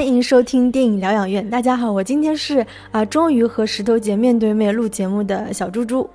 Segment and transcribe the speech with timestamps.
[0.00, 1.46] 欢迎收听电影疗养院。
[1.50, 6.08] 大家好，我今天是啊，终于和石头姐面对面录节目的小猪猪。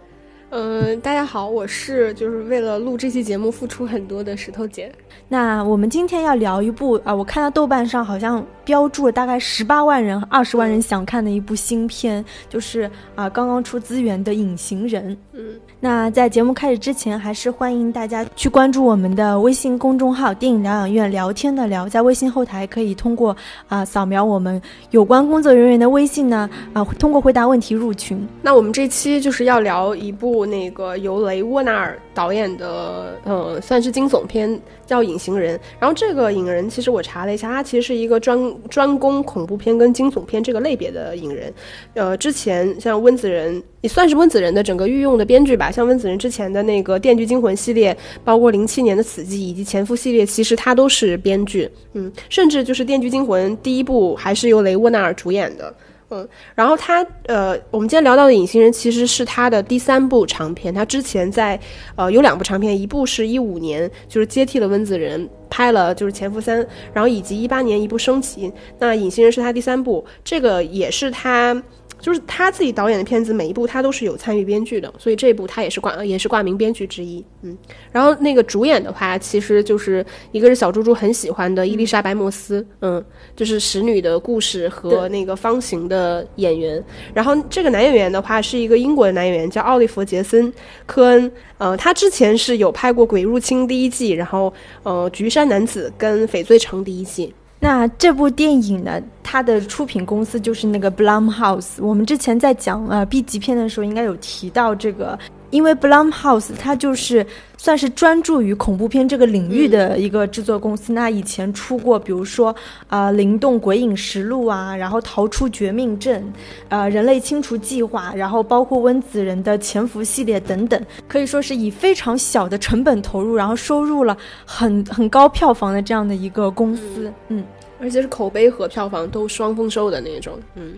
[0.57, 4.89] 嗯，大家好，我是就是为了录这期节目付出很多的石头姐。
[5.27, 15.11] 那我们今天要聊一部啊，我看到豆瓣上好像标注了大概十八万人、二十万人想看的一部新片，就是啊刚刚出资源的《隐形人》。
[15.33, 23.35] 嗯，那在节目开始之前，还是欢迎大家去关注我们的微信公众号“电影疗养院”，聊天的聊，在微信后台可以通过
[23.67, 24.61] 啊扫描我们
[24.91, 28.25] 有关工作人员的微信呢啊，通过回答问题入群。
[28.41, 34.59] 那我们这期就是要聊一部那个由雷沃纳尔导演的，呃，算是惊悚片。
[34.85, 41.51] 叫隐形人，然后这个影人其实我查了一下，他其实是一个专专攻恐怖片跟惊悚片这个类别的影人，
[41.95, 55.73] 呃，之前像温子仁也算是温子仁的整个御用的编剧吧，像温子仁之前的那个《电锯惊魂》系列，包括零七年的《死寂》以及《潜伏》系列，其实他都是编剧，嗯，甚至就是《电锯惊魂》第一部还是由雷沃纳尔主演的。
[56.09, 60.73] 嗯，然后他呃，我们今天聊到的《隐形人》其实是他的第三部长片。
[60.73, 61.59] 他之前在
[61.95, 66.61] 呃有两部长片，一部是一五年，就是接替了温子仁拍了，就是《潜伏三》，
[66.93, 68.47] 然后以及一八年一部《升旗》。
[68.79, 71.61] 那《隐形人》是他第三部，这个也是他。
[71.99, 77.23] 就是他自己导演的片子，每一部他都是有参与编剧的，所以这部他也是挂也是挂名编剧之一。
[77.41, 77.57] 嗯，
[77.91, 83.03] 然后那个主演的话，其实就是一个是小猪猪很喜欢的伊丽莎白莫斯，嗯，
[83.35, 86.83] 就是《使女的故事》和那个《方形》的演员。
[87.13, 90.51] 然后这个男演员的话是一个英国的男演员，叫奥利弗·杰森·
[90.85, 91.31] 科恩。
[91.57, 94.53] 呃，他之前是有拍过《鬼入侵》第一季，然后
[94.83, 97.33] 呃《菊山男子》跟《翡翠城》第一季。
[97.65, 101.77] 那这部电影呢，它的出品公司就是那个 Blumhouse。
[101.79, 105.17] 我们之前在讲呃 B 级片的时候，应该有提到这个。
[105.55, 107.25] 因为 Blumhouse 它就是
[107.57, 110.91] 算是专注于恐怖片这个领域的一个制作公司。
[110.91, 112.53] 那以前出过，比如说
[112.87, 116.21] 啊《灵动鬼影实录》啊，然后《逃出绝命镇》，
[116.67, 127.11] 呃《人类清除计划》，然后包括温子仁的《潜伏》系列等等，可以说是以非常小的成本投入，然后收入了很很高票房的这样的一个公司。
[127.29, 127.43] 嗯，
[127.79, 130.33] 而且是口碑和票房都双丰收的那种。
[130.55, 130.73] 嗯。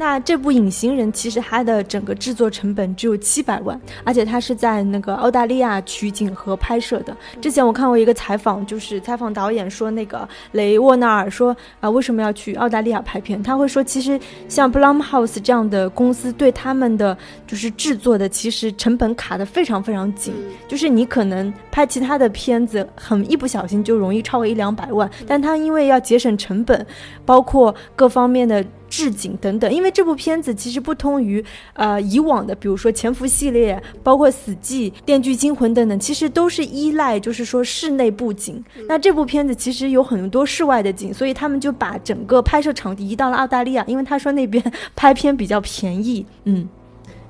[0.00, 7.14] 那这部《隐形人》其实它的整个制作成本只有七百万，而且它是在那个澳大利亚取景和拍摄的。
[7.38, 13.42] 之前我看过一个采访，就是采访导演说，那个雷沃纳尔说啊，为什么要去澳大利亚拍片？
[13.42, 14.18] 他会说，其实
[14.48, 17.14] 像 Blumhouse 这样的公司对他们的
[17.46, 20.32] 就是制作的，其实成本卡的非常非常紧，
[20.66, 26.86] 就是你可能拍其他的片子，很一不小心就容易超过一两百万，但他因为要节省成本，
[27.26, 28.64] 包括各方面的。
[28.90, 31.42] 置景等等，因为这部片子其实不同于
[31.74, 38.62] 呃以往的，比如说《潜伏》系列，包括《死寂》《电锯惊魂》等等，其实都是依赖就是说室内布景。
[38.88, 44.62] 那这部片子其实有很多室外的景，所以他们就把整个拍摄场地移到了澳大利亚，因为他说那边
[44.96, 46.26] 拍片比较便宜。
[46.44, 46.68] 嗯。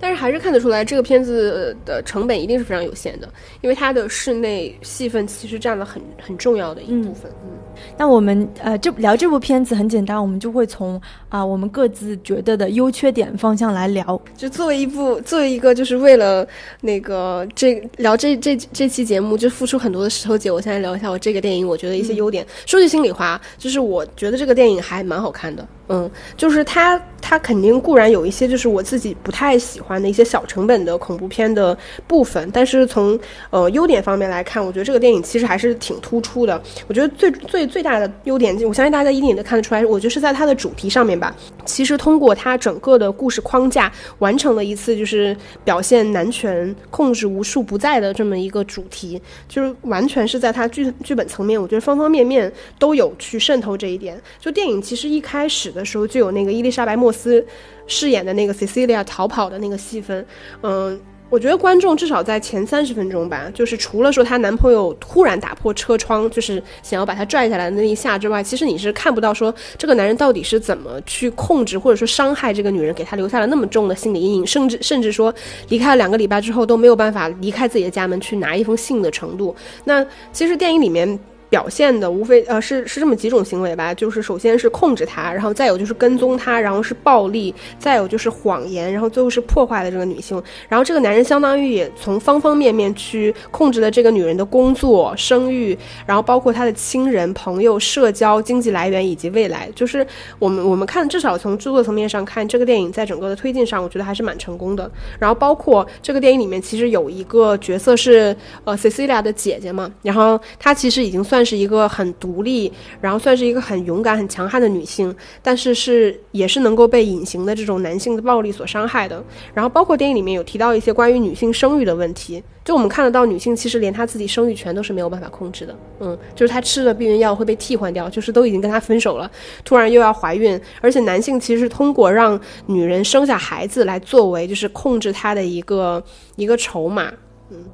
[0.00, 3.28] 但是还是看得出来，这个片子的成本一定是非常有限的，
[3.60, 7.30] 因为它的室内戏份其实占了很很重要的一部分。
[7.44, 7.50] 嗯，
[7.96, 14.20] 那我们呃，这聊这部片子很简单，我们就会从啊我们各自觉得的优缺点方向来聊。
[14.36, 16.46] 就作为一部，作为一个就是为了
[16.80, 22.46] 那个这聊这这这期节目就付出很多的石头姐，我现在聊一下我这个电影我觉得一些优点。
[22.66, 25.66] 说句心里话，就是我觉得这个电影还蛮好看的。
[25.92, 33.18] 嗯，就是它，它肯定固然有一些就是我自己不太喜欢的一些小成本的恐怖片的部分，但是从
[33.48, 36.60] 呃优点方面来看，我觉得这个电影其实还是挺突出的。
[36.86, 41.34] 我觉得最最最大的优点，我相信大家一定也能看得出来，我觉得是在它的主题上面吧。
[41.64, 45.34] 其实通过它整个的故事框架，完成了一次就是
[45.64, 54.20] 表现男权控制无处不在的这么一个主题，就是完全是在它剧剧本层面，我觉得方方面面都有去渗透这一点。
[54.40, 55.70] 就电影其实一开始。
[55.70, 57.44] 的时候就有那个伊丽莎白莫斯
[57.86, 60.24] 饰演的那个 Cecilia 逃跑的那个细分，
[60.62, 61.00] 嗯，
[61.30, 75.34] 我觉得观众至少在前三十分钟吧，就是除了说她男朋友突然打破车窗，就是想要把她拽下来的那一下之外，其实你是看不到说这个男人到底是怎么去控制或者说伤害这个女人，给她留下了那么重的心理阴影，甚至甚至说
[75.68, 79.56] 离开了两个礼拜之后都没有办法离开自己的家门去拿一封信的程度。
[79.84, 81.18] 那其实电影里面。
[81.50, 90.40] 表现的无非呃是是这么几种行为吧，就是首先是控制他，然后再有就是跟踪他，然后是暴力，再有就是谎言，然后最后是破坏了这个女性。
[90.68, 95.76] 然后这个男人相当于也从方方面面去控制了这个女人的工作、生育，
[96.06, 99.68] 然后包括他的亲人、朋友、社交、经济来源以及未来。
[99.74, 100.06] 就是
[100.38, 104.88] 我们我们看，至少从制作层面上看，这个电影在整个的推进上，我觉得还是蛮成功的。
[105.18, 111.39] 然后包括这个电影里面其实有一个角色是呃 Cecilia 的姐姐嘛，然后她其实已经算。
[111.40, 112.70] 算是一个很独立，
[113.00, 119.24] 然后算是一个很勇敢、很强悍的女性，但是是也是能够被隐形的这种男性的暴力所伤害的。
[119.54, 129.30] 然后包括电影里面有提到一些关于女性生育的问题，就我们看得到女性其实连她自己生育权都是没有办法控制的，嗯，就是她吃了避孕药会被替换掉，就是都已经跟她分手了，
[129.64, 136.04] 突然又要怀孕，而且男性其实是通过让女人生下孩子来作为就是控制她的一个
[136.36, 137.10] 一个筹码，
[137.48, 137.64] 嗯。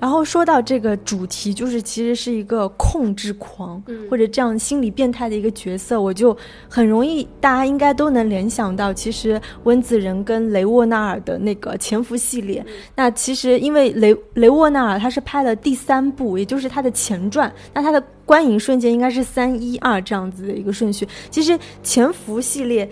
[0.00, 6.36] 然后说到这个主题，就是其实是一个控制狂，或者这样心理变态的一个角色，我就
[6.68, 12.64] 很容易，大家应该都能联想到，其实温子仁跟雷沃纳尔的那个潜伏系列。
[12.94, 21.08] 那其实因为雷雷沃纳尔他是拍了第三部，也就是他的前传，那他的观影瞬间应该是三一二这样子的一个顺序。
[21.28, 22.88] 其实潜伏系列，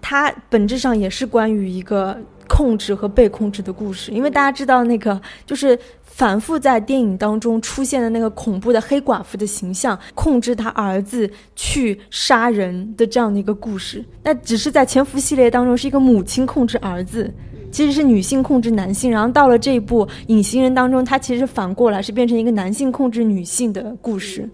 [0.00, 2.18] 它本质上也是关于一个
[2.48, 5.78] 控制和被控制的故事，因为大家知道那个就是。
[6.18, 17.32] 反复在电影当中出现的那个恐怖的黑寡妇的形象，控制他儿子去杀人的这样的一个故事，那只是在潜伏系列当中是一个母亲控制儿子，
[17.70, 24.50] 其实是女性控制男性，然后到了这一部隐形人当中，他其实反过来是变成一个男性控制女性的故事。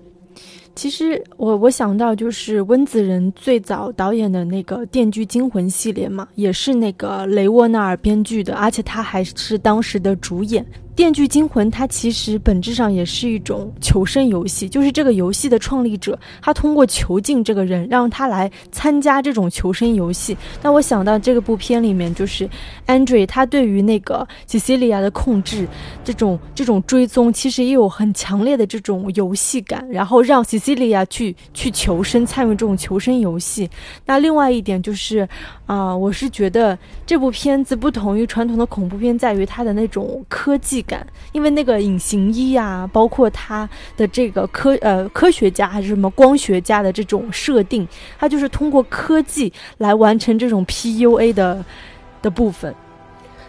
[0.75, 10.63] 其实我我想到就是温子仁最早导演的那个《电锯惊魂》系列嘛，也是那个雷沃纳尔编剧的，而且他还是当时的主演。
[10.97, 20.37] 《电锯惊魂》它其实本质上也是一种求生游戏，就是这个游戏的创立者，他通过囚禁这个人，让他来参加这种求生游戏。
[20.63, 22.49] 那我想到这个部片里面，就是
[22.87, 25.67] Andre 他对于那个 Cecilia 的控制，
[26.05, 33.69] 这种这种追踪，其实也有很强烈的这种游戏感，然后让 Cecilia 去去求生，参与这种求生游戏。
[34.07, 35.29] 那另外一点就是。
[35.67, 47.87] 啊，我是觉得这部片子不同于传统的恐怖片，在于它的那种科技感，因为那个隐形衣啊，包括他的这个科呃科学家还是什么光学家的这种设定，
[48.19, 51.65] 他就是通过科技来完成这种 PUA 的
[52.23, 52.75] 的部分。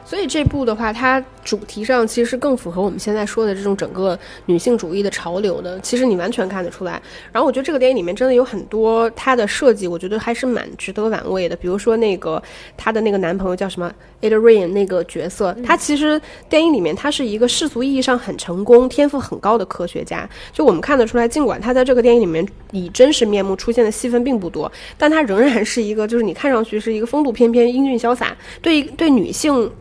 [0.05, 5.79] 所以这部的话，它主题上其实是更符合我们现在说的这种整个女性主义的潮流的。
[5.79, 7.01] 其实你完全看得出来。
[7.31, 11.55] 然后我觉得这个电影里面真的有很多它的设计，我觉得还是蛮值得玩味的。
[11.55, 12.41] 比如说那个
[12.77, 13.91] 她的那个男朋友叫什么
[14.21, 20.29] Adrian 那个角色，他其实电影里面他是一个世俗意义上很成功、天赋很高的科学家。
[20.53, 29.71] 就我们看得出来，尽管他在这个电影里面以真实面目出现的戏份并不多，但他仍然是一个就是你看上去是一个风度翩翩、英俊潇洒，对对女性。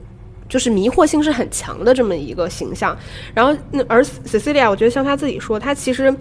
[0.55, 2.97] 就是迷惑性是很强的这么一个形象，
[3.35, 6.15] 然后那而 Cecilia，我觉得像他自己说，他其实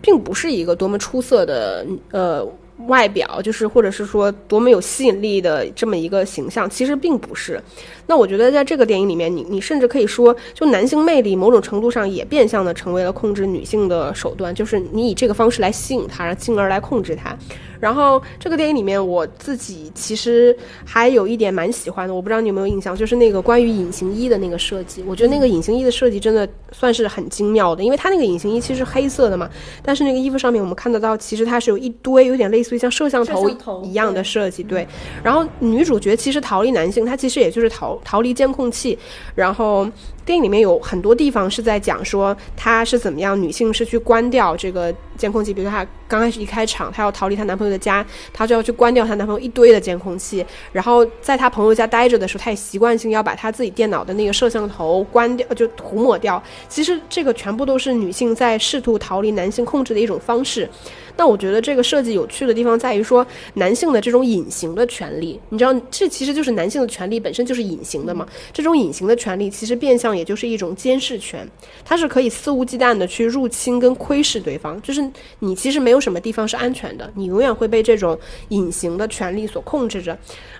[0.00, 2.46] 并不是一个多么出色的呃
[2.86, 7.60] 外表，就是或者是说多么有吸引力的这么一个形象，其实并不是。
[8.06, 17.36] 那我觉得在这个电影里面，你你甚至可以说，就男性魅力某种程度上也变相的成为了控制女性的手段，就是你以这个方式来吸引她，进而来控制她。
[17.82, 25.02] 然后这个电影里面，我自己其实还有一点蛮喜欢的，我不知道你有没有印象，就是那个关于隐形衣的那个设计。
[25.04, 29.50] 我觉得那个隐形衣的设计真的算是很精妙的，因为它那个隐形衣其实是黑色的嘛，
[29.82, 33.50] 但是那个衣服上面我们看得到，其实它是有一堆有点类似于像摄像头
[33.82, 34.62] 一样的设计。
[34.62, 34.86] 对，
[35.24, 38.96] 然后女主角其实逃离男性，她其实也就是逃逃离监控器，
[39.34, 39.88] 然后。
[40.24, 56.42] 电影里面有很多地方是在讲说她是怎么样，女性是去关掉这个监控器，比如说她刚开始一开场，她要逃离她男朋友的家，她就要去关掉她男朋友一堆的监控器，然后在她朋友家待着的时候，她也习惯性要把她自己电脑的那个摄像头关掉，就涂抹掉。
[56.68, 60.68] 其实这个全部都是女性在试图逃离男性控制的一种方式。
[61.16, 68.26] 那我觉得这个设计有趣的地方在于说，男性的这种隐形的权利，你知道，这其实就是男性的权利本身就是隐形的嘛。
[68.52, 71.48] 这种隐形的权利其实变相也就是一种监视权，
[71.84, 75.06] 它是可以肆无忌惮的去入侵跟窥视对方，就是
[75.38, 80.16] 你其实没有什么地方是安全的，你永远会被这种隐形的权利所控制着，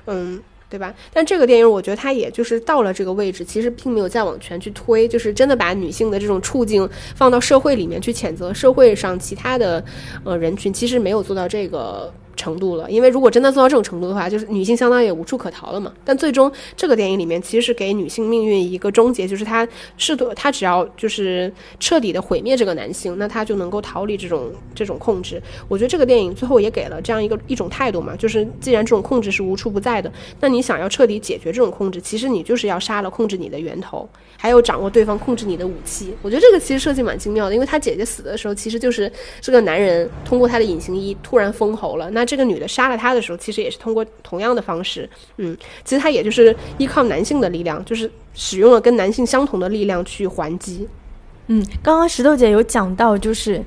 [0.06, 0.40] 嗯。
[0.72, 0.94] 对吧？
[1.12, 9.84] 但这个电影，我觉得它也就是到了这个位置，其实并没有再往前去推，就是真的把女性的这种处境放到社会里面去谴责社会上其他的
[10.24, 12.10] 呃人群，其实没有做到这个。
[12.34, 15.92] 程度了，因为如果真的做到这种程度的话，就是女性相当于也无处可逃了嘛。
[16.04, 19.66] 但最终这个电影里面其实是给女性命运一个终结，就是她
[19.98, 25.42] 试图，她只要就是彻底的毁灭这个男性，那她就能够逃离这种这种控制。
[25.68, 30.10] 我觉得这个电影最后也给了这样一个一种态度嘛，就是既然这种控制是无处不在的，
[30.40, 34.08] 那你想要彻底解决这种控制，其实你就是要杀了控制你的源头，
[34.38, 36.14] 还有掌握对方控制你的武器。
[36.22, 42.21] 我觉得这个其实设计蛮精妙的，因为他姐姐死的时候，其实就是这个男人通过他的隐形衣突然封喉了，那。
[42.24, 50.88] 这个女的杀了他的时候，其实也是通过同样的方式，嗯，其实她也就是依靠男性的力量，就是使用了跟男性相同的力量去还击。
[51.48, 53.62] 嗯，刚刚石头姐有讲到，就是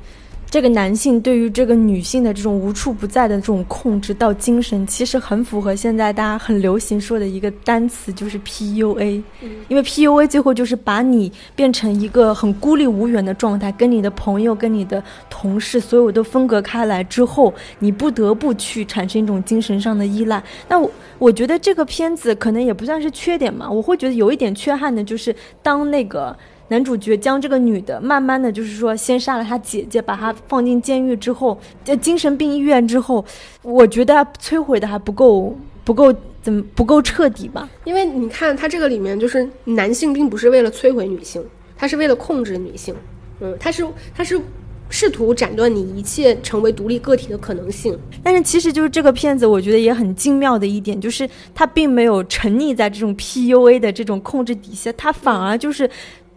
[0.49, 9.21] 这个男性对于这个女性的这种无处不在的这种控制到精神，其实很符合现在大家很流行说的一个单词，就是 PUA。
[9.67, 20.41] 因为 PUA 最后就是把你变成一个很孤立无援的状态，跟你的朋友、跟你的同事，所有都分隔开来之后，你不得不去产生一种精神上的依赖。
[20.69, 26.37] 那我我觉得这个片子可能也不算是缺点嘛，我会觉得有一点缺憾的就是当那个。
[26.67, 33.23] 男主角将这个女的慢慢的就是说，先杀了她姐姐，把她放进监狱之后，在精神病医院之后，
[33.61, 37.69] 我觉得摧毁的还不够，不够怎么不够彻底吧？
[37.83, 41.43] 因为你看他这个里面，就是男性并不是为了摧毁女性，
[41.77, 42.95] 他是为了控制女性，
[43.41, 44.41] 嗯，他是他是
[44.89, 47.95] 试图斩断你一切成为独立个体的可能性。
[48.23, 55.87] 但是其实就是这个片子，我觉得也很精妙的一点，就是他并没有沉溺在这种 PUA 的这种控制底下，他反而就是。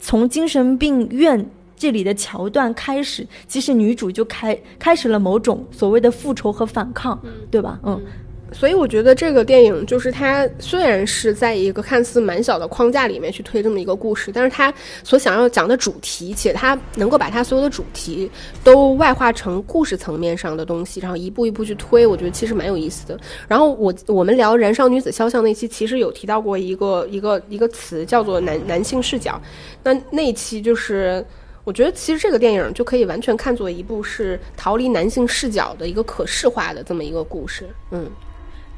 [0.00, 1.45] 从精神病院
[1.76, 7.19] 这里的桥段开始，其实女主就开开始了某种所谓的复仇和反抗，
[7.50, 7.78] 对吧？
[7.85, 8.00] 嗯。
[8.52, 14.73] 所以我觉得这个电影就是它虽然是在一个看似蛮小的框架里面去推这么一个故事，但是它
[15.05, 18.31] 所想要讲的主题，且它能够把它所有的主题
[18.64, 23.19] 都外化成故事层面上的东西，然后一步一步去推，我觉得其实蛮有意思的。
[23.47, 29.40] 然后我我们聊《燃烧女子肖像》那期，其实有提到过一个一个一个词叫做男男性视角。
[29.83, 31.25] 那那期就是
[31.64, 37.69] 我觉得其实这个电影就可以完全看作一部是逃离男性视角的一个可视化的这么一个故事。
[37.90, 38.11] 嗯。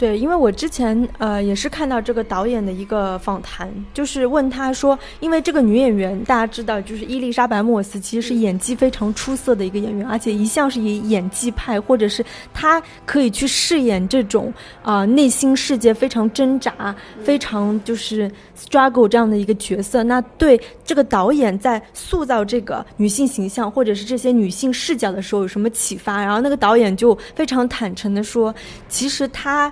[0.01, 14.51] 对，因为我之前呃也是看到这个导演的一个访谈，就是问他说，因为这个女演员大家知道，就是伊丽莎白莫斯，其实是演技非常出色的一个演员，而且一向是以演技派，或者是她可以去饰演这种
[14.83, 20.03] 啊内心世界非常挣扎、非常就是 struggle 这样的一个角色。
[20.03, 26.25] 那对这个导演在塑造这个女性形象或者是这些女性视角的时候有什么启发？
[26.25, 28.55] 然后那个导演就非常坦诚的说，
[28.89, 29.71] 其实他。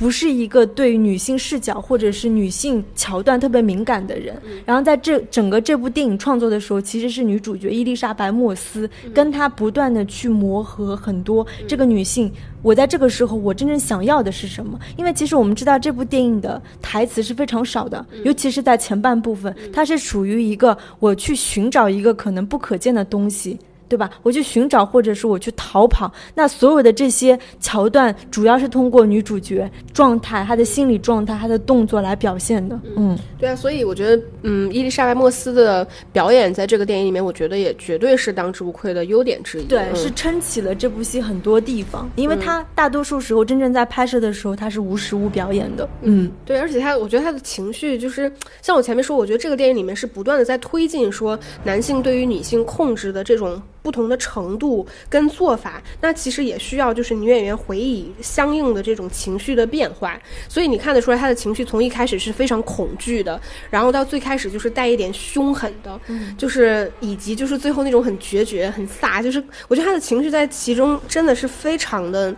[0.00, 4.34] 不是一个对女性视角或者是女性桥段特别敏感的人。
[4.64, 12.32] 然后在这整个这部电影创作的时候，其实是女主角伊丽莎白莫斯跟她不断的去磨合很多这个女性。
[12.62, 14.80] 我在这个时候，我真正想要的是什么？
[14.96, 23.58] 因为其实我们知道这部电影的台词是非常少的，尤其是在前半部分，它是属于一个我去寻找一个可能不可见的东西。
[23.90, 24.08] 对吧？
[24.22, 26.10] 我去寻找，或者是我去逃跑。
[26.32, 32.78] 那所有的这些桥段，主要是通过女主角状态、她的心理状态、她的动作来表现的。
[32.96, 33.56] 嗯，对啊。
[33.56, 39.64] 所以我觉得，嗯，伊丽莎白·莫斯的表演在这个电影里面，我觉得也绝对是当之无愧的优点之一。
[39.64, 42.08] 对，是撑起了这部戏很多地方。
[42.14, 45.88] 因为她大多数时候真正在拍摄的时候，她是无实物表演的。
[46.02, 46.60] 嗯，对。
[46.60, 48.32] 而且她，我觉得她的情绪就是
[48.62, 53.60] 像我前面说，我觉得这个电影里面是不断的在推进说男性对于女性控制的这种。
[53.82, 60.18] 不同的程度跟做法，那其实也需要就是女演员回忆相应的这种情绪的变化。
[60.48, 66.00] 所以你看得出来，她的情绪从一开始是非常恐惧的，然后到最开始就是带一点凶狠的，
[66.36, 69.22] 就是以及就是最后那种很决绝、很飒。
[69.22, 72.34] 就是我觉得她的情绪在其中真的是非常的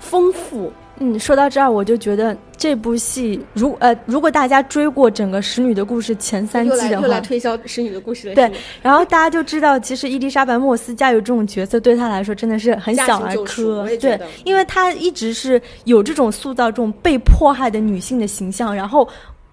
[0.00, 0.72] 丰富。
[1.02, 8.34] 嗯，说到这儿，我就觉得这部戏，如呃，如果大家追过整个《使女的故事》前三季的话，又来推销《使女的故事》了。
[8.34, 8.52] 对，
[8.82, 13.88] 然后大家就知道，其实伊丽莎白·莫斯驾驭这种角色，对她来说真的是很小儿科。
[13.98, 19.08] 对，因为她一直是有这种塑造这种被迫害的女性的形象，然后。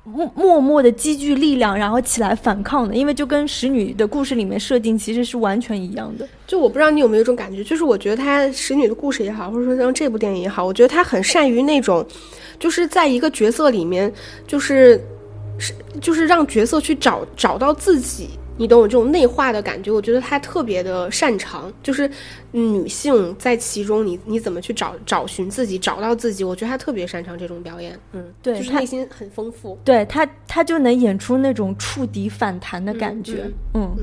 [0.08, 6.26] 默默默的积聚力量，然后起来反抗的，因为就跟使女的故事里面设定其实是完全一样的。
[6.48, 12.06] 就我不知道你有没有一种感觉，就是我觉得他使女的故事也好，或者说像这部电影也好，我觉得他很善于那种，
[12.58, 14.12] 就是在一个角色里面，
[14.48, 14.98] 就是
[15.58, 18.30] 是就是让角色去找找到自己。
[18.58, 22.10] 你懂我这种内化的感觉，我觉得他特别的擅长，就是
[22.52, 33.96] 女性在其中，你你怎么去找找寻自己，找到自己，我觉得他特别擅长这种表演，嗯，对，就是内心很丰富，对他他就能演出那种触底反弹的感觉，嗯。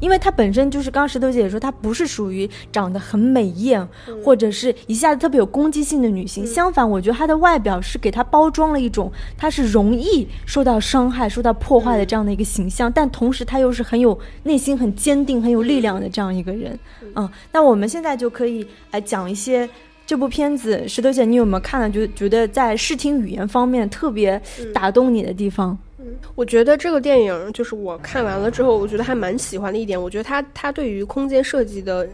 [0.00, 3.86] 因为她本身就是，刚石头姐姐说，她不是属于长得很美艳，
[4.24, 6.46] 或者是一下子特别有攻击性的女性。
[6.46, 12.92] 相反，我觉得她的外表是给她包装了一种，她是容易受到伤害、受到破坏的这样的一个形象。
[12.92, 16.78] 但同时，她又是很有内心、很坚定、很有力量的这样一个人。
[17.14, 19.68] 嗯，那我们现在就可以来讲一些
[20.06, 20.86] 这部片子。
[20.86, 21.88] 石头姐，你有没有看了？
[21.88, 24.40] 就觉得在视听语言方面特别
[24.74, 25.76] 打动你的地方？
[26.34, 30.00] 我觉得这个电影就是我看完了之后，我觉得还蛮喜欢的一点。
[30.00, 32.08] 我觉得它它对于空间设计的，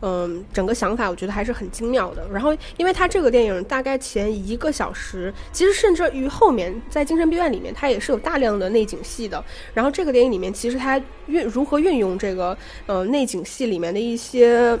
[0.00, 2.26] 嗯，整个想法，我觉得还是很精妙的。
[2.32, 9.42] 然后，因为它这个电影大概前一个小时，其实甚至于后面在精神病院里面，它也是有大量的内景戏的。
[9.74, 14.78] 然后这个电影里面，其实它运如何运用这个呃内景戏里面的一些。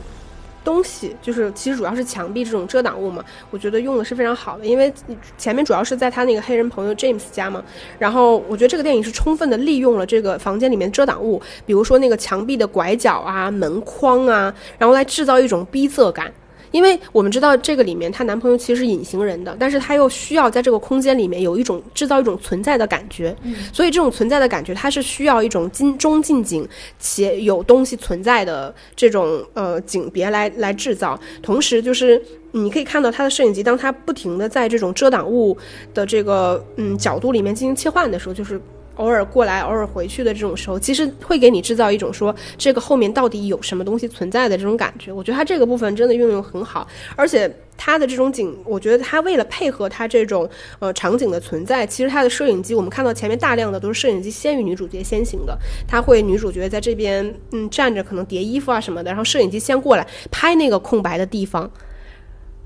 [0.64, 4.92] 东西，就是其实主要是墙壁这种遮挡物嘛，我觉得用的是非常好的，因为
[5.36, 7.62] 前面主要是在他那个黑人朋友 James 家嘛，
[7.98, 16.32] 然后我觉得这个电影是充分的利用了这个房间里面遮挡物，比如说那个墙壁的拐角啊、门框啊，然后来制造一种逼仄感。
[16.70, 23.34] 因为我们知道这个里面她男朋友其实是隐形人的，但是她又需要在这个空间里面有一种制造一种存在的感觉，
[23.72, 26.66] 所以这种存在的感觉，它是需要一种近中近景
[26.98, 31.18] 且有东西存在的这种呃景别来来制造。
[31.42, 32.20] 同时，就是
[32.52, 35.56] 你可以看到他的摄影机，当他不停的在这种遮挡物
[35.92, 38.60] 的这个嗯角度里面进行切换的时候，就是。
[38.98, 45.12] 偶尔过来，偶尔回去的这种时候，其实会给你制造一种说这个后面到底有什么东西存在的这种感觉。
[45.12, 46.86] 我觉得它这个部分真的运用很好，
[47.16, 61.70] 而且它的这种景，我觉得它为了配合它这种呃场景的存在，其实它的摄影机，我们看到前面大量的都是摄影机先于女主角先行的，它会女主角在这边嗯站着，可能叠衣服啊什么的，然后摄影机先过来拍那个空白的地方。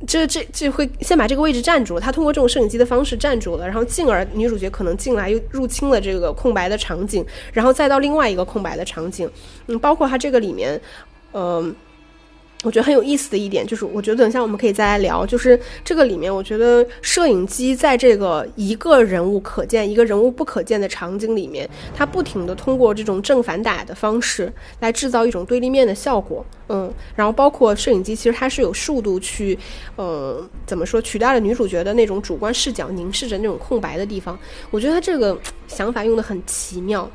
[0.06, 9.30] 这这这会先把这个位置占住了，他通过这种摄影机的方式占住了，然后进而女主角可能进来又入侵了这个空白的场景，然后再到另外一个空白的场景，
[9.66, 10.80] 嗯，包括它这个里面，
[11.32, 11.75] 嗯。
[12.62, 15.26] 我觉得很有意思的一点就是，我觉得等一下我们可以再来聊。
[15.26, 26.45] 就是这个里面，我觉得摄影机在这个一个人物可见、一个人物不可见的场景里面，它不停的通过这种正反打的方式来制造一种对立面的效果。
[26.69, 29.59] 嗯，然后包括摄影机，其实它是有速度去，
[29.99, 34.38] 嗯，怎么说，取代了女主角的那种主观视角，凝视着那种空白的地方。
[34.71, 37.11] 我觉得它这个想法用的很奇妙。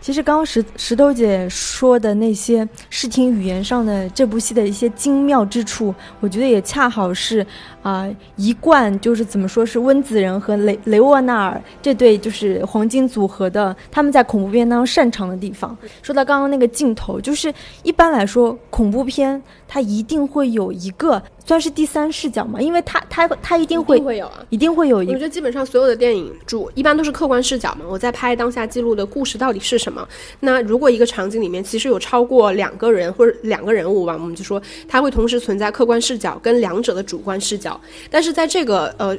[0.00, 7.44] 其实刚刚石石头姐说的那些视听语言上的这部戏的一些精妙之处，我觉得也恰好是
[7.82, 15.76] 啊一贯就是怎么说是温子仁和雷雷沃纳尔这对就是黄金组合的他们在恐怖片当中擅长的地方。
[16.02, 21.22] 说到刚刚那个镜头，就是一般来说恐怖片它一定会有一个。
[21.48, 25.08] 算是第三视角嘛，因为他他他一定会会有啊，一定会有一。
[25.08, 30.06] 我觉得基本上所有的电影主一般都是客观视角嘛，我在拍当下记录的故事到底是什么。
[30.40, 37.80] 那如果一个场景里面其实有超过两个人或者两个人物吧，我们就说它会同时存在客观视角跟两者的主观视角。
[38.10, 39.16] 但是在这个呃。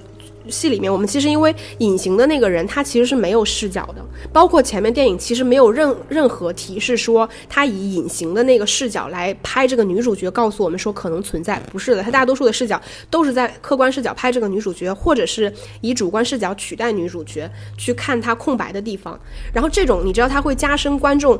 [0.49, 19.19] 戏里面，我们其实因为隐形的那个人，他其实是没有视角的，包括前面电影其实没有任任何提示说他以隐形的那个视角来拍这个女主角，告诉我们说可能存在，不是的，他大多数的视角都是在客观视角拍这个女主角，或者是以主观视角取代女主角去看她空白的地方，
[19.53, 21.39] 然后这种你知道他会加深观众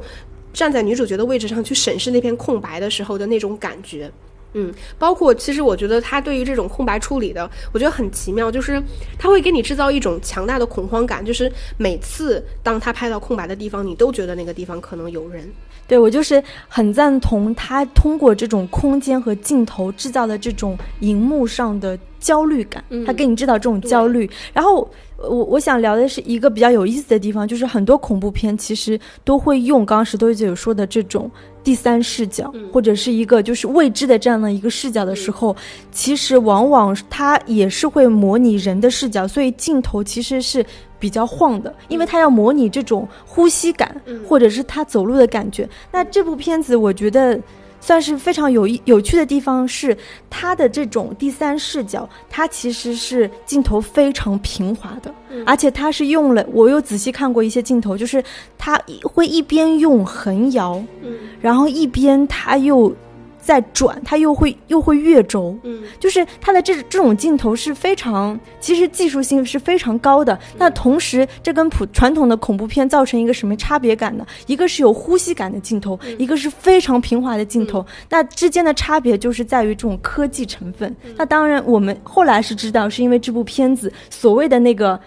[0.53, 4.11] 站在女主角的位置上去审视那片空白的时候的那种感觉。
[4.53, 8.81] 嗯，包括其实我觉得他对于这种空白处理的，我觉得很奇妙，就是
[9.17, 15.47] 他会给你制造一种强大的恐慌感，就是每次当他拍到空白的地方，你都觉得那个地方可能有人。
[15.87, 24.29] 对我就是很赞同他通过这种空间和镜头制造的这种荧幕上的焦虑感，他给你制造这种焦虑。
[24.53, 31.29] 然后我我想聊的是一个比较有意思的地方，就是很多恐怖片其实都会用刚刚石头姐有说的这种。
[31.69, 35.55] 第三视角，或者是一个就是未知的这样的一个视角的时候，
[35.91, 40.65] 其实往往它也是会模拟人的视角，所以镜头其实是
[40.97, 43.95] 比较晃的，因为它要模拟这种呼吸感，
[44.27, 45.69] 或者是他走路的感觉。
[45.91, 47.39] 那这部片子，我觉得。
[47.79, 49.97] 算是非常有意有趣的地方是，
[50.29, 55.13] 它的这种第三视角，它其实是镜头非常平滑的，
[55.45, 58.23] 而且它是用了，我又仔细看过一些镜头，就是
[58.57, 60.83] 它会一边用横摇，
[61.41, 62.95] 然后一边它又。
[63.49, 70.37] 在转，它又会又会越轴，嗯，就是它的这这种镜头是非常，其实技术性是非常高的。
[70.55, 74.23] 那同时，这跟普传统的恐怖片造成一个什么差别感呢？
[74.45, 77.83] 一个是有呼吸感的镜头，一个是非常平滑的镜头。
[78.07, 80.95] 那之间的差别就是在于这种科技成分。
[81.17, 84.99] 那当然，我们后来是知道，是因为这部片子所谓的那个。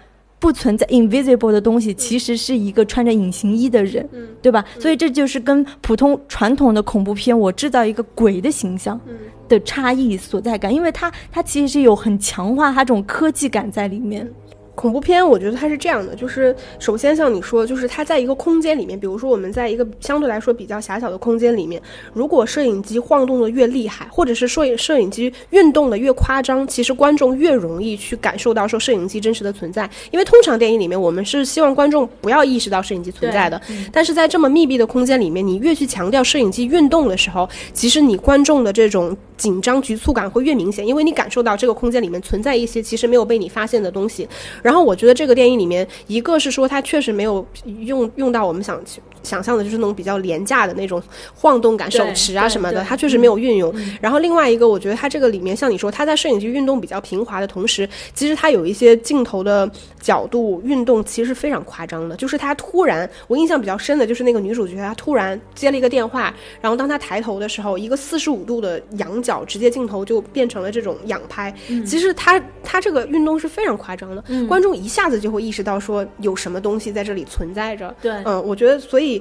[0.42, 4.04] 不存在 invisible 的东西，其实是一个穿着隐形衣的人，
[4.42, 4.64] 对吧？
[4.80, 9.00] 所以这就是跟普通传统的恐怖片，我制造一个鬼的形象
[9.48, 14.28] 的差异所在感，因为它它其实是有很强化它这种科技感在里面。
[14.74, 21.80] 恐怖片，我觉得它是这样的，就是首先像你说，就是它在一个空间里面，比如说我们在一个相对来说比较狭小的空间里面，
[22.14, 29.88] 如果摄影机晃动的越厉害，或者是摄影摄影机运动的越夸张，其实观众越容易去感受到说摄影机真实的存在。
[30.10, 33.60] 因为通常电影里面，我们是希望观众不要意识到摄影机存在的，
[33.92, 44.26] 但是在这么密闭的空间里面，你越去强调摄影机运动的时候，其实你观众的这种紧张局促感会越明显，因为你感受到这个空间里面存在一些其实没有被你发现的东西。
[44.62, 48.82] 然后我觉得这个电影里面，一个是说它确实没有用用到我们想
[49.22, 51.02] 想象的就是那种比较廉价的那种
[51.34, 53.72] 晃动感、手持啊什么的，它确实没有运用。
[54.00, 62.16] 然后另外一个，我觉得它这个里面像你说，它在摄影机运动比较平滑的同时，其实它有一些镜头的角度运动其实是非常夸张的。
[62.16, 71.54] 就是它突然，我印象比较深的就是那个女主角，她突然接了一个电话，然后当她抬头的时候，一个四十五度的仰角，直接镜头就变成了这种仰拍。
[71.86, 77.94] 其实它它这个运动是非常夸张的，观众一下子就会意识到说有什么东西在这里存在着。
[78.00, 79.11] 对，嗯，我觉得所以。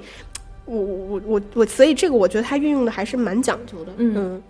[0.65, 3.91] 我我我我，所以这个我觉得他运用的还是蛮讲究的。
[3.97, 4.41] 嗯，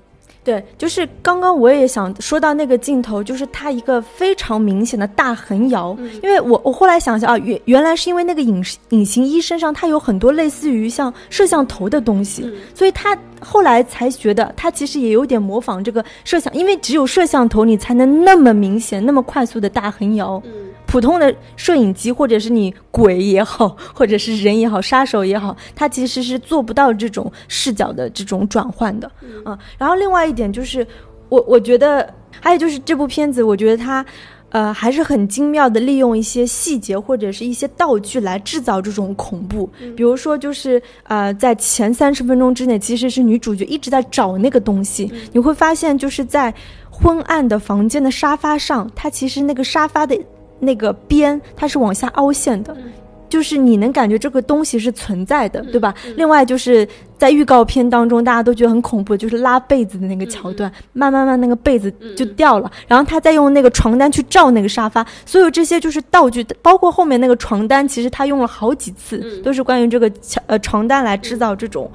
[0.43, 5.95] 对，就是刚刚我也想说到那个镜头，就是它一个非常明显的大横摇。
[6.21, 20.41] 因为我我后来想想啊，原原来是因为那个隐隐形衣身上它有很多类似于像摄像头的东西，所以他后来才觉得他其实也有点模仿这个摄像，因为只有摄像头你才能那么明显、那么快速的大横摇。
[20.91, 29.09] 普通的摄影机，或者是你鬼也好， 或者是人也好，杀手也好，它其实是做不到这种视角的这种转换的
[29.45, 29.57] 啊。
[29.77, 30.85] 然后另外一点就是，
[31.29, 34.05] 我我觉得还有就是这部片子，我觉得它
[34.49, 39.69] 呃还是很精妙的利用一些细节或者是一些道具来制造这种恐怖。
[39.95, 46.53] 比如说就是呃在前三十分钟之内，其实是女主角一直在找那个东西，你会发现就是在
[46.89, 50.19] 昏暗的房间的沙发上，它其实那个沙发的。
[50.61, 52.73] 那个边它是往下凹陷的，
[53.27, 55.93] 就是你能感觉这个东西是存在的，对吧？
[56.15, 71.89] 另外就是在预告片当中，大家都觉得很恐怖，就是拉被子的那个桥段，慢慢慢那个被子就掉了，然后他再用那个床单去罩那个沙发，所有这些就是道具，包括后面那个床单，其实他用了好几次，都是关于这个桥呃床单来制造这种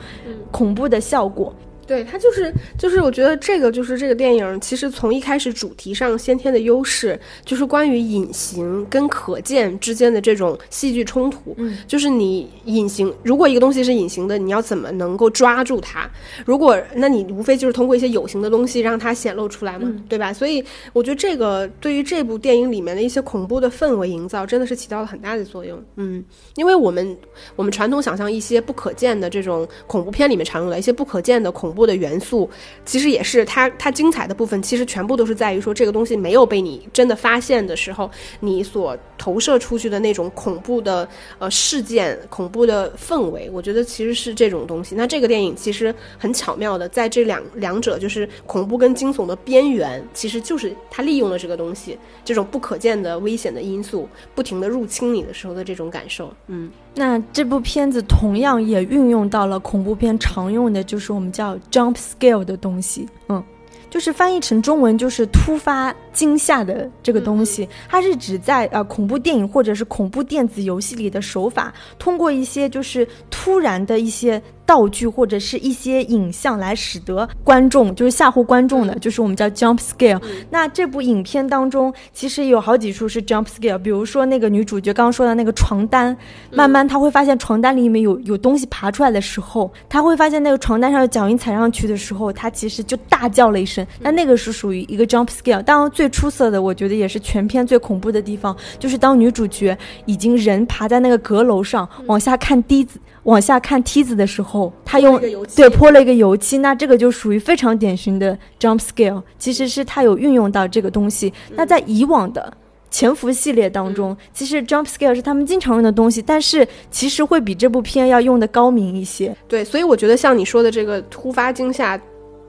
[0.51, 1.55] 恐怖的效果。
[1.87, 11.55] 对它就是就是，我觉得这个就是这个电影，其实从一开始主题上先天的优势，就是关于隐形跟可见之间的这种戏剧冲突。
[11.59, 16.11] 嗯，就是你隐形，如果一个东西是隐形的，你要怎么能够抓住它？
[16.45, 20.33] 如果那你无非就是通过一些有形的东西让它显露出来嘛，对吧？
[20.33, 25.81] 所以我觉得这个对于这部电影里面的一些恐怖的氛围营造，真的是起到了很大的作用。
[25.95, 26.25] 嗯，
[26.57, 27.17] 因为我们
[27.55, 31.76] 我们传统想象一些不可见的这种恐怖片里面常用的一些不可见的恐。
[31.77, 32.51] 部的元素
[32.85, 38.11] 其实也是它它精彩的部分，其实全部都是在于说这个东西没有被你真的发现的时候，
[38.41, 41.07] 你所投射出去的那种恐怖的
[41.39, 43.51] 呃事件、恐怖的氛围。
[43.53, 44.95] 我觉得其实是这种东西。
[44.95, 56.33] 那这个电影其实很巧妙的在这两两者就是恐怖跟惊悚的边缘，其实就是它利用了这个东西，这种不可见的危险的因素不停的入侵你的时候的这种感受。
[56.47, 61.57] 嗯，那这部片子同样也运用到了恐怖片常用的就是我们叫。
[61.71, 63.43] jump scale 的东西，嗯，
[63.91, 74.43] 就是翻译成中文就是突发惊吓的这个东西，它是指在呃恐怖电影或者是恐怖电子游戏里的手法，通过一些就是突然的一些。
[74.67, 80.21] 道具或者是一些影像来使得观众就是吓唬观众的，就是我们叫 jump scare。
[80.51, 86.17] 那这部影片当中其实有好几处是 jump scare，比如说那个女主角刚刚说的那个床单，
[86.51, 93.87] 慢慢她会发现床单里面有有东西爬出来的时候，她会发现那个床单上的脚印踩上去的时候，她其实就大叫了一声。
[94.01, 95.63] 那那个是属于一个 jump scare。
[95.63, 102.99] 当然最出色的，我觉得也是全片最恐怖的地方，就是当女主角已经人爬在那个阁楼上往下看梯子。
[103.25, 105.21] 往下看梯子的时候，她用
[105.57, 109.21] 对泼了一个油漆，那这个就属于非常典型的 jump scare，。
[109.37, 111.33] 其实是他有运用到这个东西。
[111.57, 112.57] 那在以往的
[112.89, 119.37] 潜伏系列当中，其实 jump scare 是他们经常用的东西，但是其实会比这部片要用的高明一些。
[119.49, 122.01] 对，所以我觉得像你说的这个突发惊吓，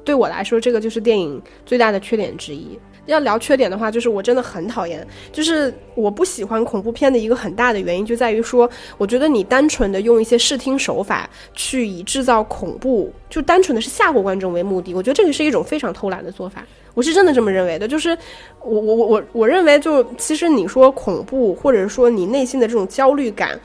[0.03, 2.77] 对我来说，这个就是电影最大的缺点之一。
[3.07, 16.63] 要聊缺点的话，就是我真的很讨厌，就是我不喜欢恐怖片的一个很大的原因，就在于说，我觉得你单纯的用一些视听手法去以制造恐怖，就单纯的是吓唬观众为目的，我觉得这个是一种非常偷懒的做法。
[16.93, 18.17] 我是真的这么认为的，就是
[18.61, 23.59] 我我我我我认为，就其实你说恐怖，或者说你内心的这种焦虑感。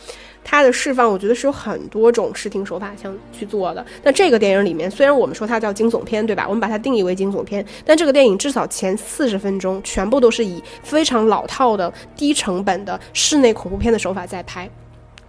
[0.44, 3.84] 它的释放，我觉得是有很多种视听手法想去做的。
[4.02, 6.46] 那这个电影里面，虽然我们说它叫惊悚片，对吧？
[6.48, 14.68] 我们把它定义为惊悚片，但这个电影至少前四十分钟全部都是以非常老套的低成本的室内恐怖片的手法在拍，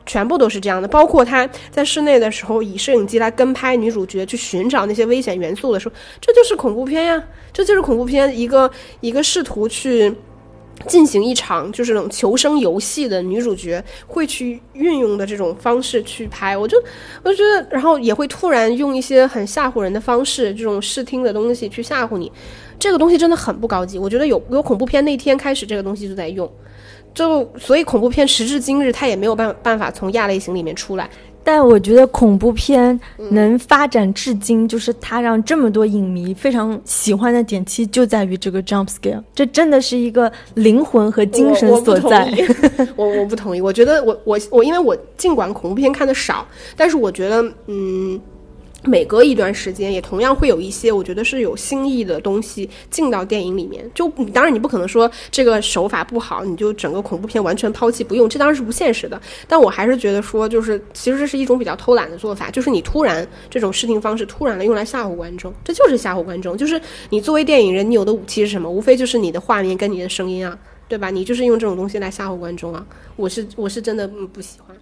[0.06, 0.88] 全部都是这样的。
[0.88, 7.24] 包括他在室内的时候，以摄影机来跟拍女主角去寻找那些危险元素的时候，这就是恐怖片呀！
[7.54, 10.14] 这就是恐怖片一个一个试图去。
[10.88, 16.78] 进行一场就是那种求生游戏的女主角会去运用的这种方式去拍，我就
[17.24, 22.32] 我就觉得，然后也会突然用一些很吓唬人的方式，这种视听的东西去吓唬你，
[22.78, 23.98] 这个东西真的很不高级。
[23.98, 26.52] 我觉得有有恐怖片那天开始，这个东西就在用，
[27.14, 31.10] 就所以恐怖片时至今日它也没有办办法从亚类型里面出来。
[31.44, 33.00] 但我觉得恐怖片
[33.32, 42.32] 能发展至今，就是它让这么多影迷非常喜欢的点，其实就在于这个 jump scare，这真的是一个灵魂和精神所在。
[42.96, 48.20] 我 我不同意，我觉得我我我，因为我尽管恐怖片看的少，但是我觉得嗯。
[48.86, 53.90] 每隔一段时间，也同样会有一些我觉得是有新意的东西进到电影里面。
[53.94, 59.22] 就当然你不可能说这个手法不好，你就整个恐怖片完全抛弃不用，这当然是不现实的。
[59.48, 66.58] 但我还是觉得说，就是其实这是一种比较偷懒的做法，就是你突然这种视听方式突然的用来吓唬观众，这就是吓唬观众。
[66.58, 68.70] 就是你作为电影人，你有的武器是什么？
[68.70, 71.10] 无非就是你的画面跟你的声音啊，对吧？
[71.10, 72.86] 你就是用这种东西来吓唬观众啊。
[73.16, 74.73] 我是我是真的不喜欢。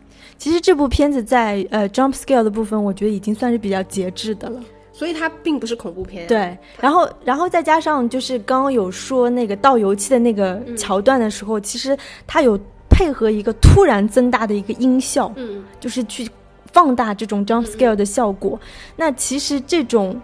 [0.41, 4.59] 其实这部片子在呃 jump scale 的部分，我觉得已经算是比较节制的了，
[4.91, 6.25] 所以它并不是恐怖片。
[6.25, 16.27] 对，然后然后再加上就是刚刚有说那个倒油漆的那个桥段的时候，其实它有配合一个突然增大的一个音效，嗯，就是去
[16.73, 18.59] 放大这种 jump scale 的效果。
[18.95, 20.19] 那其实这种。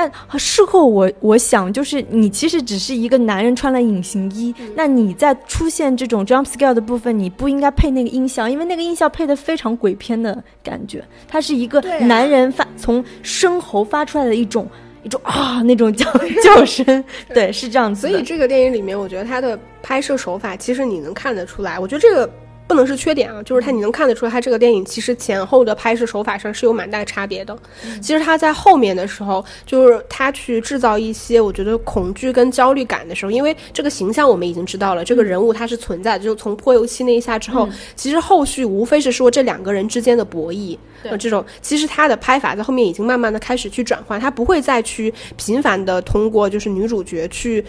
[0.00, 14.66] 但事后我我想，就是你其实只是一个男人穿了隐形衣，那你在出现这种 jump scare 的部分，你不应该配那个音效，因为那个音效配的非常鬼片的感觉，它是一个男人发从声喉发出来的一种
[15.02, 16.10] 一种啊那种叫
[16.42, 18.08] 叫声， 对，是这样子。
[18.08, 22.30] 所以这个电影里面，我觉得它的拍摄手法，其实你能看得出来，我觉得这个。
[22.70, 27.58] 不能是缺点啊，就是它你能看得出来，它这个电影其实前后的拍摄手法上是有蛮大差别的。
[28.00, 36.22] 其实它在后面的时候，就是它去制造一些我觉得恐惧跟焦虑感的时候，因为这个形象我们已经知道了，这个人物他是存在的。
[36.22, 47.64] 就从泼油漆那一下之后，其实后续无非是说这两个人之间的博弈，呃，这种其实他的拍法在后面已经慢慢的开始去转换，他不会再去频繁的通过就是女主角去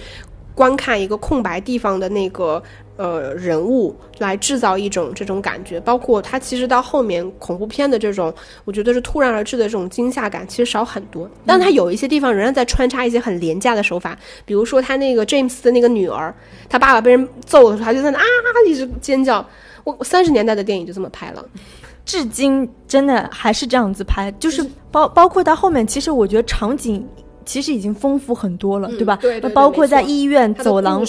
[0.54, 2.62] 观看一个空白地方的那个。
[3.02, 8.32] 呃，人物来制造一种这种感觉，包括他其实到后面恐怖片的这种，
[8.64, 11.28] 我觉得是突然而至的这种惊吓感，其实少很多。
[11.44, 16.32] 但他有一些地方仍然在穿插一些很廉价的手法，比如说他那个 James 的那个女儿，
[16.70, 18.24] 他爸爸被人揍的时候，他就在那啊
[18.68, 19.44] 一直尖叫。
[19.84, 21.44] 我三十年代的电影就这么拍了，
[22.06, 27.04] 至今真的还是这样子拍，就是包包括到后面，其实我觉得场景。
[27.46, 29.20] 其实已经丰富很多了，对吧？
[29.42, 31.04] 那包括在医院走廊，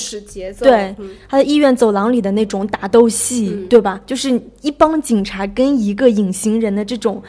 [0.60, 0.94] 对，
[1.28, 4.00] 他的医院走廊里的那种打斗戏，对吧？
[4.06, 7.22] 就是一帮警察跟一个隐形人的这种，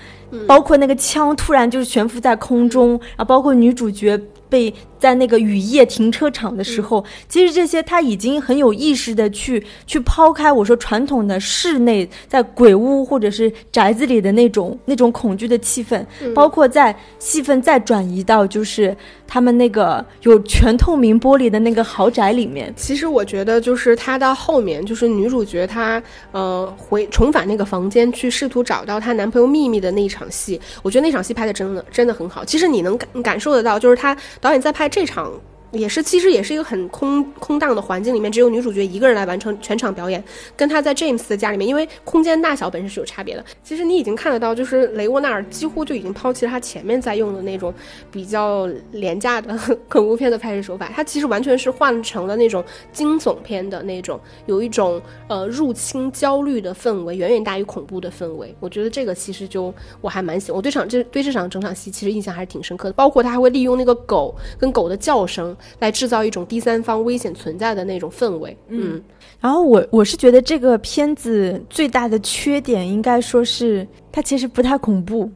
[0.47, 4.19] 包括那个枪突然就是悬浮在空中，然后包括女主角。
[4.49, 4.71] 被
[5.03, 16.01] 在那个雨夜停车场的时候，其实这些他已经很有意识的去去抛开我说传统的室内在鬼屋或者是宅子里的那种那种恐惧的气氛，
[16.33, 18.95] 包括在戏份再转移到就是
[19.27, 22.73] 他们那个有全透明玻璃的那个豪宅里面。
[22.77, 32.45] 其实我觉得就是他到后面就是女主角她呃回重返那个房间去试图找到她男朋友秘密的那一场戏，我觉得那场戏拍的真的真的很好。
[32.45, 34.13] 其实你能感感受得到，就是他。
[34.39, 35.52] 导演在拍这场。
[35.73, 40.23] 也是，其实也是一个很空空荡的环境里面，只有女主角一个人来完成全场表演。
[40.55, 43.43] 跟她在 James 的家里面，因为空间大小本身是有差别的。
[43.63, 47.73] 其实你已经看得到，就是雷沃纳尔几乎就已经抛弃了他前面在用的那种
[48.11, 49.57] 比较廉价的
[49.89, 58.55] 恐怖片的拍摄手法，他其实完全是换成了那种惊悚片的那种，有一种呃入侵焦虑的氛围，远远大于恐怖的氛围。
[58.59, 62.93] 我觉得这个其实就我还蛮喜欢，我对场这对这场整场戏其实印象还是挺深刻的。
[62.93, 65.55] 包括他还会利用那个狗跟狗的叫声。
[65.79, 69.01] 来制造一种第三方危险存在的那种氛围，嗯，
[69.39, 75.29] 然后我我是觉得这个片子最大的缺点应该说是它其实不太恐怖。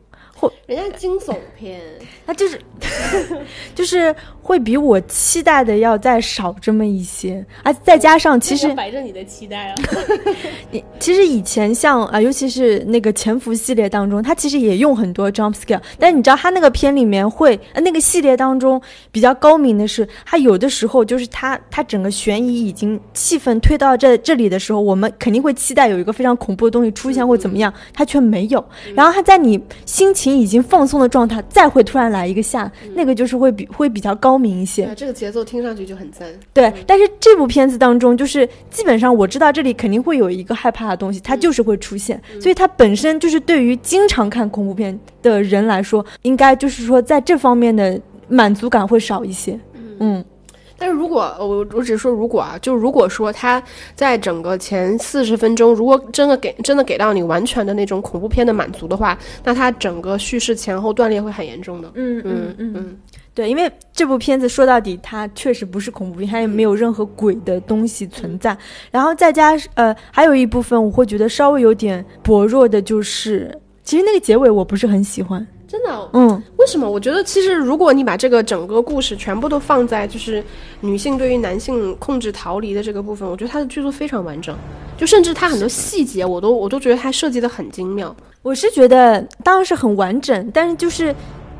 [0.49, 1.79] 或人家惊悚片，
[2.25, 2.59] 他就是，
[3.73, 9.75] 就是会比我期待的要再少这么一些，啊再加上其实摆着你的期待啊，
[10.71, 18.81] 你其实以前像啊，尤其是那个潜伏系列当中，他其实也用很多 jump scare，但是你知道他那个片里面会，那个系列当中
[19.11, 30.36] 比较高明的是，他有的时候就是他他整个悬疑已经气氛推到这这里的时候，我们肯定会期待有一个非常恐怖的东西出现或怎么样，他却没有，然后他在你心情。
[30.39, 34.89] 已经放松的状态，再会突然来一个下，那个就是会比会比较高明一些。
[34.95, 36.27] 这个节奏听上去就很赞。
[36.53, 42.21] 对，但是这部片子当中，就是基本上我知道这里肯定会有一个害怕的东西，它就是会出现。
[42.41, 49.59] 所以它本身就是对于经常看恐怖片的人来说，应该就是说在这方面的满足感会少一些。
[49.99, 50.23] 嗯。
[50.77, 53.61] 但是如果我我只是说如果啊，就如果说他
[53.95, 61.91] 在整个前四十分钟，如果真的给真的给到你完全的那种恐怖片的满足的话，那他整个叙事前后断裂会很严重的。
[61.95, 62.97] 嗯嗯嗯嗯，
[63.33, 68.55] 对，因为这部片子说到底，它确实不是恐怖片，它也没有任何鬼的东西存在。
[68.91, 73.51] 然后再加呃，还有一部分我会觉得稍微有点薄弱的，就是
[73.83, 76.89] 其实那个结尾我不是很喜欢，真的，嗯，为什么？
[76.89, 80.41] 我觉得其实如果你把这个整个故事全部都放在就是
[80.79, 84.55] 女性对于男性控制逃离的这个部分，我觉得它的剧作非常完整，
[84.95, 88.15] 就甚至它很多细节我都我都觉得它设计的很精妙。
[88.41, 91.13] 我是觉得当然是很完整，但是就是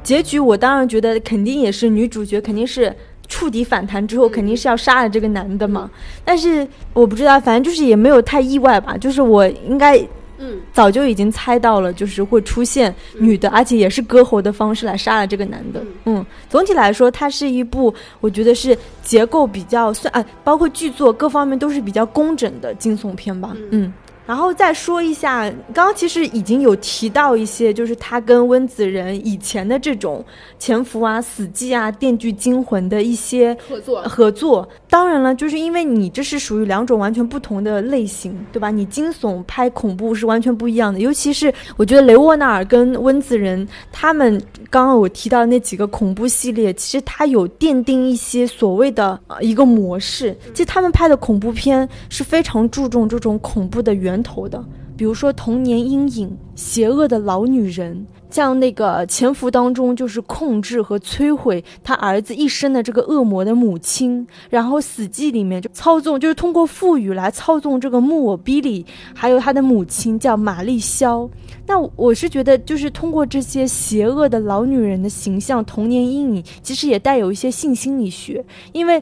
[0.04, 2.96] 结局，我当然觉得肯定也是女主角肯定是
[3.28, 5.92] 触底反弹之后肯定是要杀了这个男的嘛，
[6.24, 10.02] 但是我不知道，反正就是也没有太意外吧，就是我应该。
[10.38, 15.84] 嗯，早就已经猜到了，就是会出现女的，而且也是割喉的方式来杀了这个男的。
[16.06, 23.56] 嗯，总体来说，它是一部我觉得是结构比较算啊，包括剧作各方面都是比较工整的惊悚片吧。
[23.72, 23.92] 嗯。
[24.28, 30.24] 然后再说一下，刚刚其实已经有提到一些，就是他跟温子仁以前的这种
[30.60, 34.68] 潜伏啊、死寂啊、电锯惊魂的一些合作合作。
[34.90, 38.70] 当然了，就是因为你这是属于两种完全不同的类型，对吧？
[38.70, 41.00] 你惊悚拍恐怖是完全不一样的。
[41.00, 50.38] 尤其是我觉得雷沃纳尔跟温子仁他们刚刚我提到那几个恐怖系列，其实他有奠定一些所谓的呃一个模式。
[50.54, 54.24] 其实他们拍的恐怖片是非常注重这种恐怖的源。
[54.24, 54.64] 头的，
[54.98, 71.30] 比如说童年阴影、邪恶的老女人，像那个潜伏当中就是控制和摧毁他儿子一生的这个恶魔的母亲，然后死寂里面就操纵，就是通过赋予来操纵这个木偶比利，还有他的母亲叫玛丽肖。
[71.68, 79.02] 那我是觉得，就是通过这些邪恶的老女人的形象、童年阴影，其实也带有一些性心理学，因为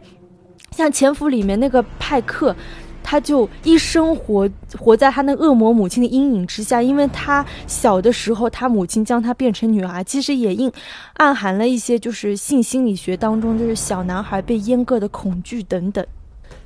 [0.72, 2.56] 像潜伏里面那个派克。
[3.08, 10.72] 他就一生活活在他那恶魔母亲的阴影之下，因为他小的时候，他母亲将他变成女儿，其实也印
[11.18, 16.04] 暗含了一些就是性心理学当中就是小男孩被阉割的恐惧等等。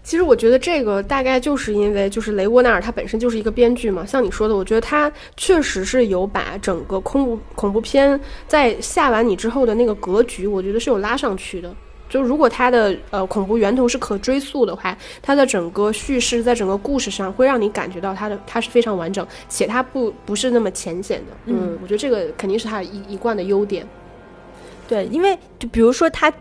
[0.01, 11.75] 其实我觉得这个大概就是因为就是雷沃纳尔他本身就是一个编剧嘛，像你说的，我觉得他确实是有把整个恐怖恐怖片在下完你之后的那个格局，我觉得是有拉上去的。
[12.09, 21.37] 就如果它的呃恐怖源头是可追溯的话，它的整个叙事在整个故事上会让你感觉到它的它是非常完整，且它不不是那么浅显的。
[21.45, 23.87] 嗯，我觉得这个肯定是它一一贯的优点。
[24.87, 26.33] 对，因为就比如说它。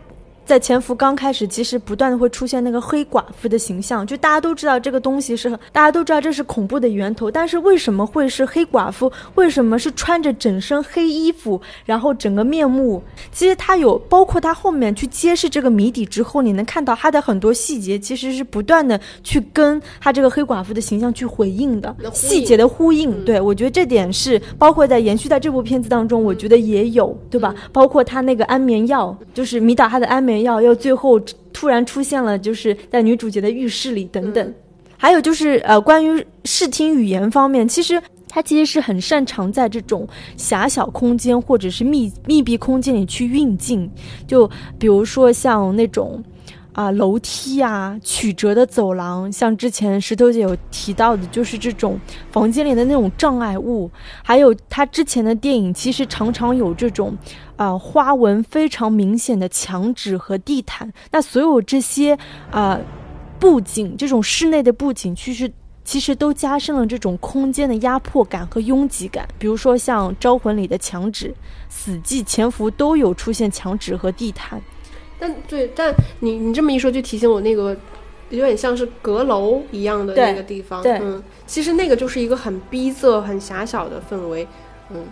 [0.49, 9.11] 在潜伏刚开始，其实不断的会出现那个黑寡妇的形象，就大家都知道这个东西是，大家都知道这是恐怖的源头，但是为什么会是黑寡妇？
[9.35, 12.99] 为什么是穿着整身黑衣服，然后整个面目？
[13.31, 23.23] 其实他有，包括他后面去揭示这个谜底之后，你能看到他的很多细节，其实是不断的去跟他这个黑寡妇的形象去回应的，细节的呼应。
[23.23, 27.53] 对我觉得这点是包括在延续在这部片子当中，我觉得也有，对吧？
[27.71, 30.38] 包括他那个安眠药，就是迷倒他的安眠。
[30.43, 31.19] 要要最后
[31.51, 34.53] 突然出现了，就是在女主角的浴室里等等，
[34.97, 43.89] 还有就是呃，关于视听语言方面，其实他其实是很擅长在这种狭小空间或者是密密闭空间里去运镜，
[44.27, 46.23] 就比如说像那种。
[46.79, 51.99] 啊，楼梯啊，曲折的走廊，像之前石头姐有提到的，就是这种
[52.31, 53.91] 房间里的那种障碍物，
[54.23, 57.13] 还有他之前的电影，其实常常有这种，
[57.57, 60.89] 啊，花纹非常明显的墙纸和地毯。
[61.11, 62.17] 那所有这些
[62.49, 62.79] 啊
[63.41, 65.51] 布景，这种室内的布景，其实
[65.83, 69.27] 其实都加深了这种空间的压迫感和拥挤感。
[69.37, 71.27] 比如说像《招魂》里的墙纸，
[71.67, 74.61] 《死寂》《潜伏》都有出现墙纸和地毯。
[75.19, 77.75] 但对，但你你这么一说，就提醒我那个
[78.29, 80.81] 有点像是阁楼一样的那个地方。
[80.81, 84.47] 对，嗯，其实那个就是一个很逼仄、很狭小的氛围，
[84.91, 85.03] 嗯。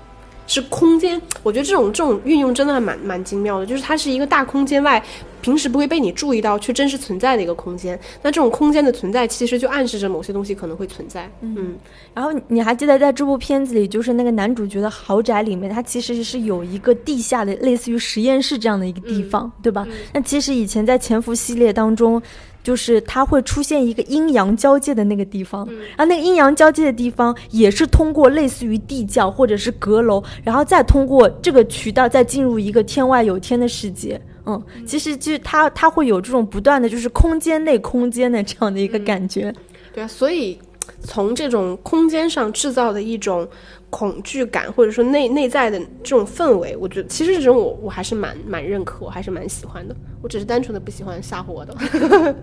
[0.48, 3.66] 是空间，我觉得这种这种运用真的还蛮蛮精妙的。
[3.66, 5.04] 就是它是一个大空间外，
[5.42, 8.00] 平时不会被你注意到却真实存在的一个空间。
[8.24, 11.30] 那这种空间的存在，其实就暗示着某些东西可能会存在。
[11.42, 11.76] 嗯，
[12.14, 19.86] 然后你还记得在这部片子里，就是那个男主角的豪宅里面，它其实是有一个地下的类似于实验室这样的一个地方，对吧？
[20.14, 22.22] 那其实以前在潜伏系列当中。
[22.68, 25.66] 就是它会出现一个阴阳交界的那个地方，
[25.96, 34.20] 然后那个阴阳交界的地方也是通过类似于地窖或者是阁楼，然后再通过这个渠道再进入一个天外有天的世界。
[34.46, 39.54] 嗯，其实就是它它会有这种不断的就是空间内空间的这样的一个感觉。
[39.94, 40.60] 对啊，所以
[41.02, 43.48] 从这种空间上制造的一种
[43.90, 49.96] 恐惧感，或者说内内在的这种氛围，我觉得其实这种我我还是蛮蛮认可，我还是蛮喜欢的。
[50.22, 51.76] 我只是单纯的不喜欢吓唬我的。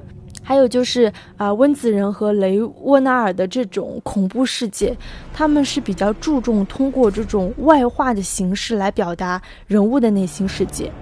[0.43, 4.95] 还有就是啊，温子仁和雷沃纳尔的这种恐怖世界，
[5.33, 10.93] 他们是比较注重通过这种外化的形式来表达人物的内心世界。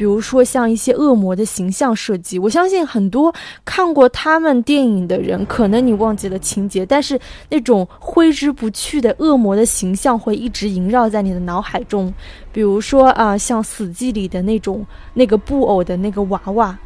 [0.00, 3.30] 比如说像一些恶魔的形象设计，我相信很多
[3.66, 7.20] 看过他们电影的人，可能你忘记了情节，但是
[7.50, 12.10] 那种挥之不去的恶魔的形象会一直萦绕在你的脑海中。
[12.50, 16.78] 比如说啊，像《死寂》里的那种那个布偶的那个娃娃，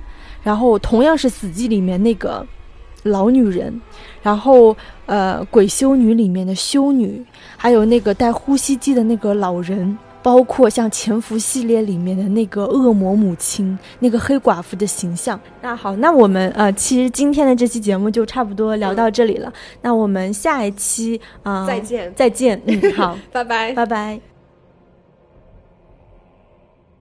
[0.43, 2.45] 然后同样是《死寂》里面那个
[3.05, 3.81] 老女人，
[4.25, 7.25] 然后呃，《鬼修女》里面的修女，
[7.57, 15.39] 还有那个带呼吸机的那个老人，包括像《潜伏》系列里面的那个恶魔母亲，那个黑寡妇的形象。
[15.61, 19.53] 那好，那我们呃，其实今天的这期节目就差不多聊到这里了。
[19.83, 24.34] 那我们下一期啊，再见，再见，嗯，好， 拜拜，拜拜。